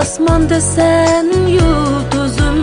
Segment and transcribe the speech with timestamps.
[0.00, 2.62] osmonda sen yulduzum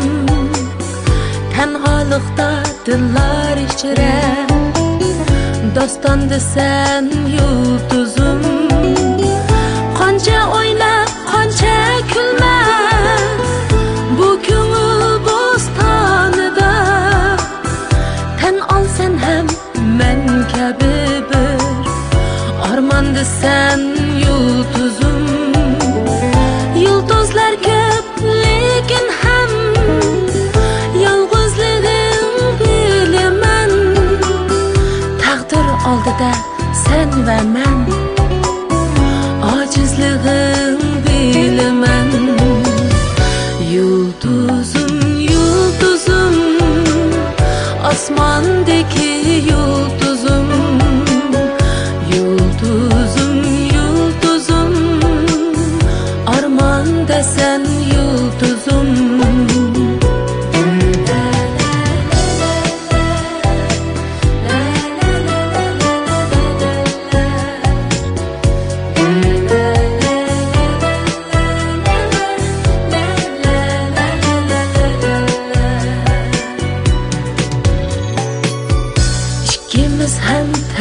[1.56, 2.50] tenhalıkta
[2.86, 4.22] dillar içire
[5.76, 7.06] dostonda sen
[7.38, 8.42] yulduzum
[10.00, 10.94] qancha o'yla
[11.32, 11.78] qancha
[12.12, 12.58] kulma
[14.18, 16.74] bu ko'ngil bo'stonida
[18.40, 19.48] tan olsan ham
[20.00, 20.22] men
[20.54, 20.98] kabi
[21.30, 21.60] bir
[22.72, 23.80] armonda sen
[24.26, 25.25] yulduzum
[27.36, 28.06] do'stlar ko'p
[28.44, 29.52] lekin ham
[31.04, 33.72] yolg'izligim bilaman.
[35.22, 36.32] Taqdir oldida
[36.86, 38.05] sen va men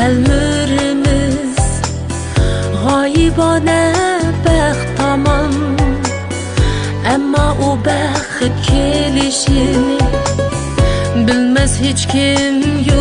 [0.05, 1.57] hem telmürümüz
[2.85, 3.83] G'oyibona
[4.45, 5.55] baxt tomon
[7.15, 9.99] Ammo u baxt kelishini
[11.27, 12.57] Bilmas hech kim
[12.89, 12.94] yulduzum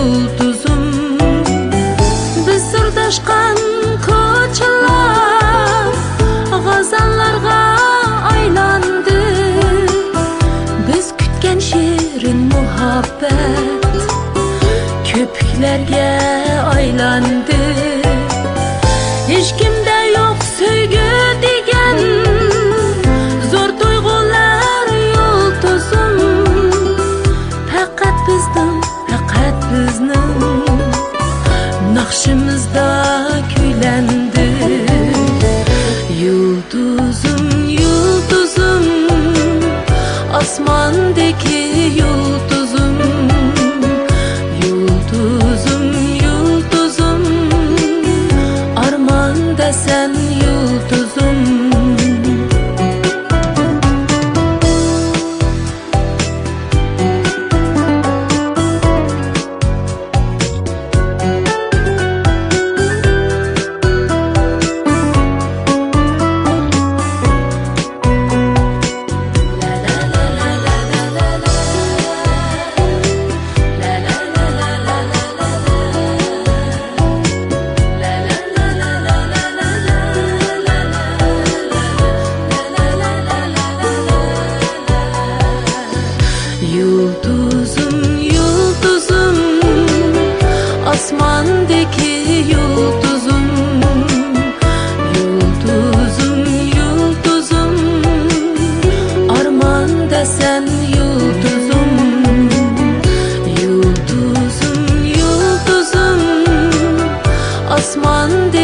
[108.23, 108.62] Yulduzum